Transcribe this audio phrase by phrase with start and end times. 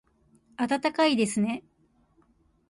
[0.57, 1.63] 暖かいですね